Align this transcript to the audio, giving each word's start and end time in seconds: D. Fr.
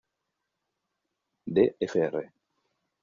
D. 1.53 1.75
Fr. 1.91 2.15